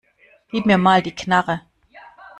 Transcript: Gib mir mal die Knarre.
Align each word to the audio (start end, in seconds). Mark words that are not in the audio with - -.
Gib 0.51 0.65
mir 0.65 0.77
mal 0.79 1.03
die 1.03 1.13
Knarre. 1.13 1.61